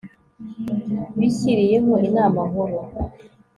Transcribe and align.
bishyiriyeho 1.17 1.93
inama 2.07 2.39
nkuru 2.49 2.77